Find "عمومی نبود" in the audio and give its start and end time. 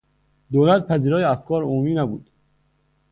1.63-2.29